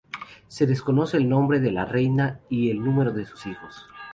[0.47, 3.85] Se desconoce el nombre de la reina y el número de sus hijos.